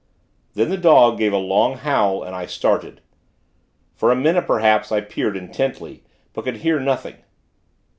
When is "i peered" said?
4.91-5.37